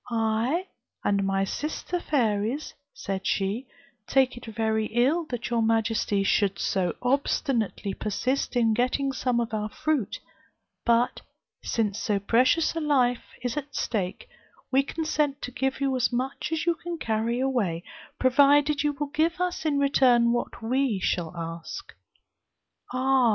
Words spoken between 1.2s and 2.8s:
my sister fairies,'